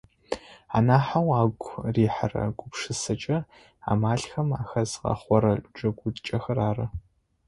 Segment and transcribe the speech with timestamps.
[0.77, 3.37] Анахьэу агу рихьырэр гупшысэкӏэ
[3.91, 6.85] амалхэм ахэзгъэхъорэ джэгукӏэхэр ары.